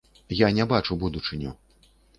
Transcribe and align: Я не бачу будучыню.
Я 0.39 0.49
не 0.61 0.65
бачу 0.73 0.99
будучыню. 1.07 1.57